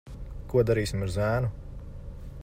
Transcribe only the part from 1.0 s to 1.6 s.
ar zēnu?